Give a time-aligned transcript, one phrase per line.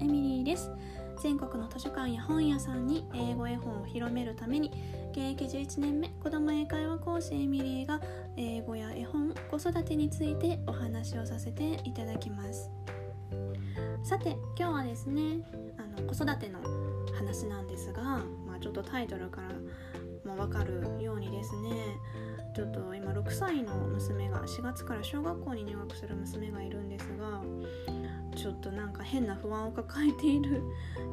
[0.00, 0.70] エミリーです。
[1.22, 4.70] 全国の図書館や本屋さんに英語絵本を広めるために
[5.12, 8.00] 現役11年目子ども英会話講師エミリーが
[8.36, 12.70] 英語や絵本子育てについてお話をさせていただきます。
[14.02, 15.40] さて今日はですね
[15.76, 16.58] あの子育ての
[17.14, 19.48] 話なんですが、まあ、ちょっとタイトルから
[20.24, 21.70] も分かるようにですね
[22.54, 27.42] ちょっと今6歳の娘が4月から小学校に入学する娘がいるんですが
[28.34, 30.62] ちょっとなんか変な不安を抱えている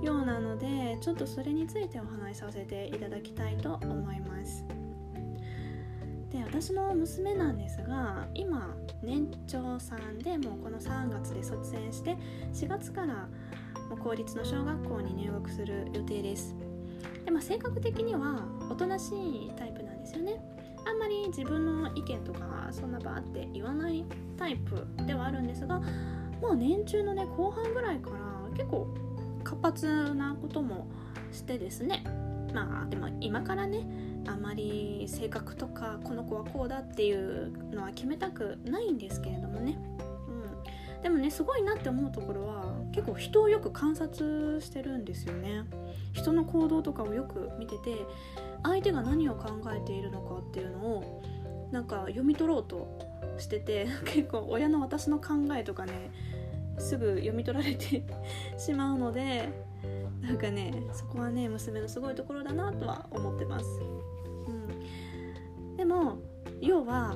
[0.01, 4.65] ようなのでちょっとそれについてお話しさせていただきたいと思います。
[6.31, 12.17] で私の娘なんですが今年長さんでもうこの3月で卒園して
[12.53, 13.29] 4月から
[14.03, 16.55] 公立の小学校に入学する予定です。
[17.23, 20.41] で、まあ、性格的にはおとなしいタイプなんですよね。
[20.85, 24.05] あんまり自分の意見とかそんなバーって言わない
[24.37, 25.81] タイプではあるんですが
[26.41, 28.17] もう年中のね後半ぐらいから
[28.55, 28.87] 結構
[29.43, 30.87] 活発なことも
[31.31, 32.03] してですね。
[32.53, 33.85] まあでも今からね
[34.27, 39.77] あまり性格とかこの子はこうだっていうのは決めたくないんですけれどもね、
[40.95, 45.63] うん、でもねすごいなって思うところは結構人をよく観察してるんですよね。
[46.13, 47.95] 人の行動とかをよく見てて
[48.63, 51.21] 相手が何を考えているのかっていうのを
[51.71, 53.06] なんか読み取ろうと
[53.39, 56.11] してて結構親の私の考えとかね
[56.77, 58.03] すぐ読み取られて
[58.57, 59.49] しまうので
[60.21, 63.65] なんかねそこはね娘のすごいところだなとは思ってます、
[64.47, 66.17] うん、でも
[66.61, 67.15] 要は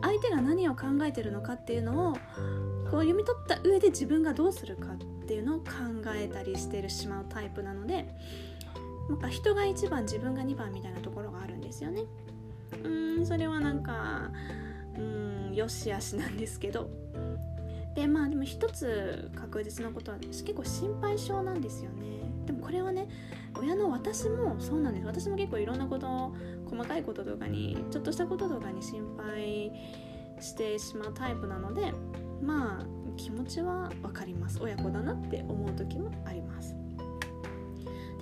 [0.00, 5.64] 相手が何を考えてるのかっていうのをこう読み取った上で自分がどうするかっていうのを考
[6.14, 8.08] えたりしてしまうタイプなので
[9.08, 12.04] なんか人が1番自分が2番みたいなところがあるんですよね。
[12.84, 12.88] う
[13.20, 14.30] んそれはなんか
[14.96, 16.90] うんよしあしなんですけど。
[17.94, 22.22] でまあでも一つ確実なことは結構心配性なんですよね。
[22.46, 23.06] でもこれはね
[23.54, 25.06] 親の私もそうなんです。
[25.06, 26.34] 私も結構いろんなこと
[26.70, 29.70] 細かいこととかにちょっとしたこととかに心配
[30.40, 31.92] してしまうタイプなので
[32.42, 32.86] まあ
[33.18, 34.58] 気持ちは分かります。
[34.62, 36.74] 親子だなって思う時もあります。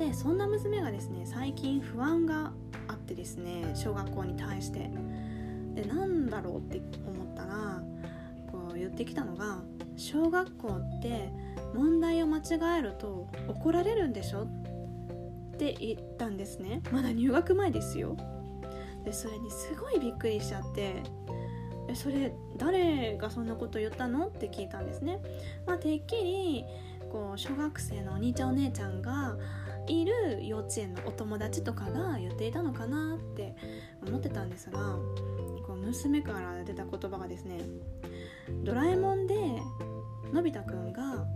[0.01, 2.53] でそんな娘がですね最近不安が
[2.89, 4.91] あってですね小学校に対して。
[5.75, 7.83] でなんだろうって思ったら
[8.51, 9.59] こう言ってきたのが
[9.97, 11.33] 小学校って
[11.75, 12.43] 問題を間違
[12.79, 14.43] えると怒られるんでしょ？
[14.43, 16.83] って言ったんですね。
[16.91, 18.17] まだ入学前ですよ。
[19.05, 21.03] でそれにすごいびっくりしちゃって
[21.89, 24.29] えそれ誰がそんなこと言ったの？
[24.29, 25.21] って聞いたんですね。
[25.67, 26.65] まあてっきり
[27.13, 29.37] こう小学生のお兄ちゃんお姉ちゃんが
[29.87, 33.55] いる幼稚園のお友達とかが言っていたのかなって
[34.07, 34.97] 思ってたんですが
[35.81, 37.61] 娘から出た言葉がですね
[38.65, 39.35] 「ドラえもんで
[40.33, 41.27] のび太くんが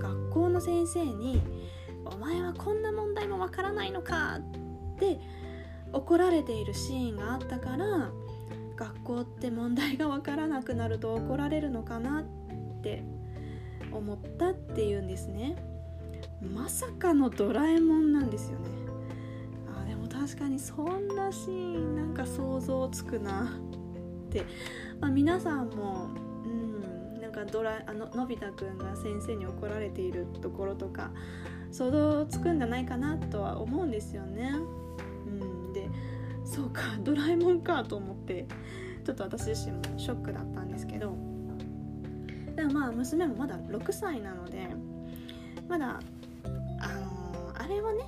[0.00, 1.40] 学校の先生に
[2.04, 4.38] 「お前はこんな問題もわからないのか」
[4.96, 5.20] って
[5.92, 8.10] 怒られているシーンがあったから
[8.76, 12.24] 学校って問題がわからなくなると怒られるのかなっ
[12.82, 13.04] て
[13.92, 15.71] 思ったっていうんですね。
[16.42, 18.68] まさかのドラえもんなんですよね。
[19.80, 23.48] あでも確かにそんなシーンなんか想像つくな
[24.26, 24.44] って、
[25.00, 26.08] まあ、皆さんも
[26.44, 31.10] うんなんかドラあののび太くんが先生に怒られているところとか
[31.70, 34.52] 想像つくんじゃないかなとは思うんですよね。
[35.26, 35.88] うんで
[36.44, 38.46] そうかドラえもんかと思って
[39.04, 41.16] ちょっと私自身もショックだったんですけど。
[42.56, 44.68] でもまあ娘もまだ6歳なので
[45.68, 46.00] まだ、
[47.72, 48.04] れはね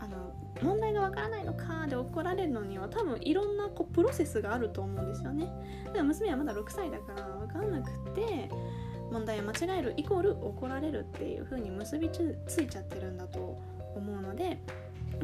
[0.00, 5.50] あの問題がわからないのかで怒られるのには多分いろんなこうプロセスがあると思うんですよね。
[5.92, 8.48] でも娘はまだ6歳だから分かんなくて
[9.10, 13.58] 問題を間違えるイコール怒られるっていう風に結びついちゃってるんだと
[13.94, 14.60] 思うので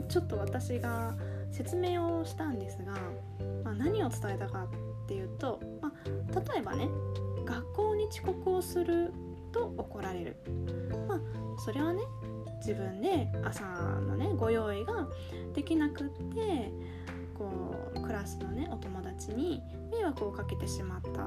[0.08, 1.14] ちょっと私が
[1.50, 2.92] 説明をしたんですが、
[3.62, 6.88] まあ、何を伝えたかっていうと、まあ、例えばね
[7.44, 9.12] 学校に遅刻をする
[9.52, 10.36] と怒られる。
[11.06, 11.20] まあ
[11.58, 12.02] それはね
[12.66, 15.06] 自分で朝のねご用意が
[15.54, 16.72] できなくって
[17.34, 19.62] こうクラスのねお友達に
[19.92, 21.26] 迷惑をかけてしまった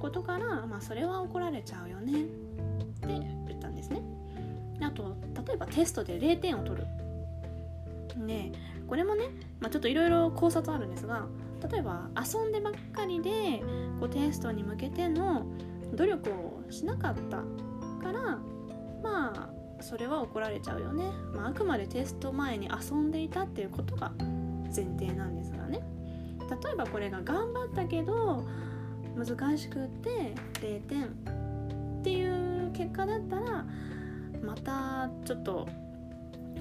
[0.00, 4.02] ことから、まあ、それは怒られちゃうよねって言ったんですね。
[4.80, 5.16] あと
[5.46, 6.86] 例えばテストで0点を取る。
[8.16, 8.52] ね
[8.86, 9.24] これもね、
[9.60, 11.26] まあ、ちょっといろいろ考察あるんですが
[11.68, 13.62] 例えば遊んでばっかりで
[13.98, 15.46] こうテストに向けての
[15.94, 18.38] 努力をしなかったから
[19.02, 19.53] まあ
[19.84, 24.12] それは怒られちゃうよね、まあ、あくまでテスト前に遊んでいたっていうことが
[24.74, 25.82] 前提なんですがね。
[26.40, 28.44] 例えばこれが頑張ったけど
[29.14, 31.04] 難しくて0点
[32.00, 33.66] っていう結果だったら
[34.42, 35.68] またちょっと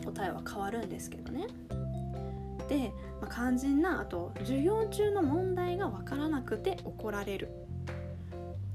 [0.06, 1.48] 答えは変わるんですけどね。
[2.68, 2.92] で、
[3.22, 7.50] まあ、肝心なあと授業中の問題が分からなくて怒られる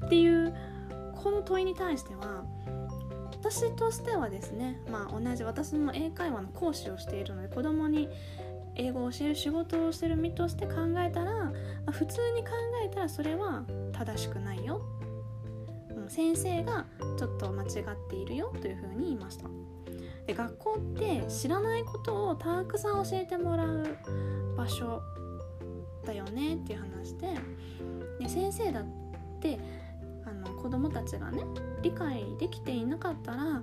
[0.06, 0.55] っていう
[1.23, 2.45] この問いに対しては
[3.40, 8.08] 私としてはですね、まあ、同じ私も英会話の講師をしているので子供に
[8.75, 11.52] 英語を教える仕事をしてる身として考えたら、ま
[11.87, 12.50] あ、普通に考
[12.85, 14.82] えたらそれは正しくないよ。
[16.08, 16.87] 先生が
[17.19, 17.70] ちょっと間違っ
[18.08, 19.49] ているよというふうに言いました。
[20.26, 23.96] で学校って知らないことをたくさん教えてもらう
[24.56, 25.02] 場所
[26.05, 27.29] だよねっていう話で
[28.20, 28.85] で先生だっ
[29.40, 29.58] て
[30.28, 31.42] あの子供たちがね
[31.82, 33.62] 理解できていなかったら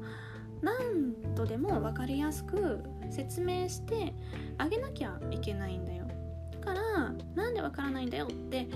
[0.62, 4.14] 何度でも分かりやすく説明して
[4.58, 6.06] あげなきゃいけないんだよ。
[6.52, 8.68] だからなんで分からないんだよって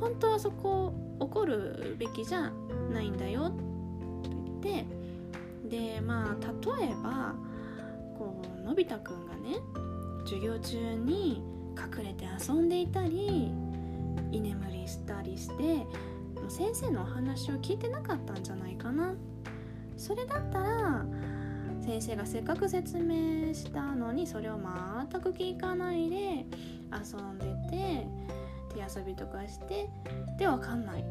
[0.00, 2.52] 本当はそこ怒るべきじゃ
[2.92, 3.50] ないんだよ。
[3.50, 4.30] と
[4.62, 4.86] 言って
[5.68, 7.34] でまあ例えば
[8.18, 9.56] こうのび太くんがね
[10.24, 11.42] 授業中に
[11.76, 13.50] 隠れて遊んでいたり
[14.30, 15.86] 居眠りしたりして
[16.48, 19.14] 先生のお話を聞いてなかったんじゃないかな
[19.96, 21.04] それだったら
[21.80, 26.16] 先生がせっかく説明したのにそれを全く聞かないで
[26.92, 28.06] 遊んでて
[28.74, 29.88] 手遊びとかして
[30.38, 31.04] でわかんない。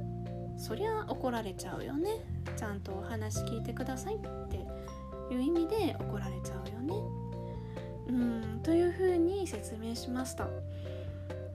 [0.58, 2.10] そりゃ怒られちゃうよね。
[2.56, 4.20] ちゃんとお話聞いてくださいっ
[4.50, 4.58] て
[5.34, 6.96] いう意味で怒られちゃうよね。
[8.10, 10.48] うんというふうに説明しました。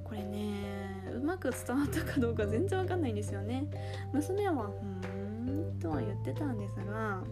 [0.05, 0.92] これね
[1.23, 3.67] まく伝わったかどうか全然わかんないんですよね。
[4.13, 7.23] 娘は「うん」とは言ってたんですが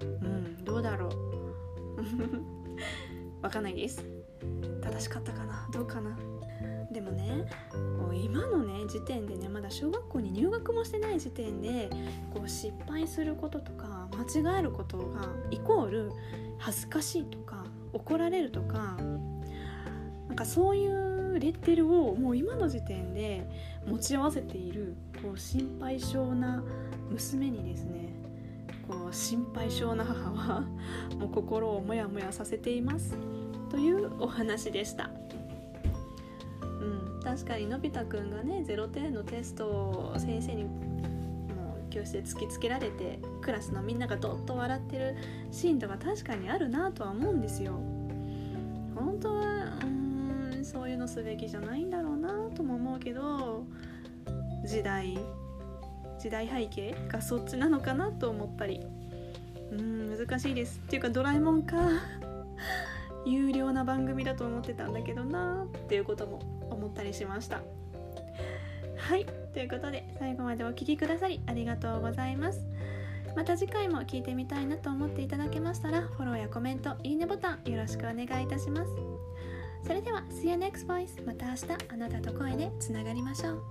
[0.00, 1.10] うんどうだろう。
[3.42, 4.04] わかんないです。
[4.82, 5.68] 正しかったかな？
[5.72, 6.16] どうかな？
[6.92, 7.46] でもね
[8.00, 11.88] こう今のね時点でねまだ小学校に入学もしてない時点で
[12.34, 16.12] こう失敗することとか間違えることがイコール
[16.58, 18.96] 恥ずかしいとか怒られるとか
[20.26, 21.09] なんかそういう
[21.40, 23.46] レッテルをもう今の時点で
[23.86, 26.62] 持ち合わせているこう心配性な
[27.10, 28.10] 娘にですね
[28.86, 30.60] こう心配性な母は
[31.18, 33.16] もう心をモヤモヤさせています
[33.70, 35.10] というお話でした。
[36.62, 40.70] うん確かにのび太くんがね0点のテストを先生にも
[41.86, 45.14] う教室で突きつけられてクラスのみんながどっと笑ってる
[45.50, 47.74] シーンとか確かにあるなとは思うんですよ。
[48.94, 49.99] 本当はうん
[50.64, 53.64] そういうのすべきじゃないんだろうなとも思うけど
[54.64, 55.18] 時代
[56.18, 58.80] 時代背景がそっちなのかなと思ったり。
[59.72, 60.80] うん難しいです。
[60.84, 61.76] っていうかドラえもんか。
[63.24, 66.40] 有料な番組だと思ってたんだけどなっていうことも
[66.70, 67.60] 思ったりしました。
[68.96, 69.24] はい。
[69.54, 72.66] ということで最後までお聴きくださりありがとうございます。
[73.36, 78.90] また次回も聞いてみたいなと思っていただけましたらフォローやコメントいいねボタンよろしくお願いいたします。
[79.86, 83.62] それでは See you next voice また明日あなたと声でつながりましょう。